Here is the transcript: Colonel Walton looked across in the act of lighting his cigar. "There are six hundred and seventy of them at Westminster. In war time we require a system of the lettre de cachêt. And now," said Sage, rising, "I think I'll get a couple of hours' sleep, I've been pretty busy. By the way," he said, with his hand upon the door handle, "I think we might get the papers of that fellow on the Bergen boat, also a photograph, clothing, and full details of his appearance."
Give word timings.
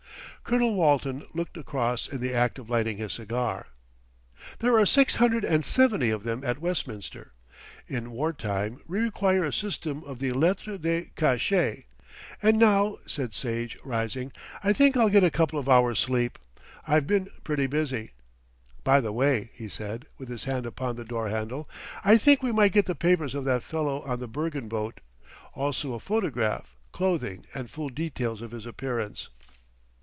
Colonel 0.43 0.73
Walton 0.73 1.25
looked 1.33 1.55
across 1.55 2.09
in 2.09 2.19
the 2.19 2.33
act 2.33 2.59
of 2.59 2.69
lighting 2.69 2.97
his 2.97 3.13
cigar. 3.13 3.67
"There 4.59 4.77
are 4.77 4.85
six 4.85 5.15
hundred 5.15 5.45
and 5.45 5.63
seventy 5.63 6.09
of 6.09 6.23
them 6.23 6.43
at 6.43 6.59
Westminster. 6.59 7.31
In 7.87 8.11
war 8.11 8.33
time 8.33 8.81
we 8.85 8.99
require 8.99 9.45
a 9.45 9.53
system 9.53 10.03
of 10.03 10.19
the 10.19 10.31
lettre 10.33 10.77
de 10.77 11.09
cachêt. 11.15 11.85
And 12.43 12.57
now," 12.59 12.97
said 13.05 13.33
Sage, 13.33 13.77
rising, 13.85 14.33
"I 14.61 14.73
think 14.73 14.97
I'll 14.97 15.07
get 15.07 15.23
a 15.23 15.29
couple 15.31 15.57
of 15.57 15.69
hours' 15.69 15.99
sleep, 15.99 16.37
I've 16.85 17.07
been 17.07 17.29
pretty 17.45 17.67
busy. 17.67 18.11
By 18.83 18.99
the 18.99 19.13
way," 19.13 19.51
he 19.53 19.69
said, 19.69 20.05
with 20.17 20.27
his 20.27 20.43
hand 20.43 20.65
upon 20.65 20.97
the 20.97 21.05
door 21.05 21.29
handle, 21.29 21.69
"I 22.03 22.17
think 22.17 22.43
we 22.43 22.51
might 22.51 22.73
get 22.73 22.87
the 22.87 22.95
papers 22.95 23.35
of 23.35 23.45
that 23.45 23.63
fellow 23.63 24.01
on 24.01 24.19
the 24.19 24.27
Bergen 24.27 24.67
boat, 24.67 24.99
also 25.53 25.93
a 25.93 25.99
photograph, 25.99 26.75
clothing, 26.91 27.45
and 27.53 27.69
full 27.69 27.87
details 27.87 28.41
of 28.41 28.51
his 28.51 28.65
appearance." 28.65 29.29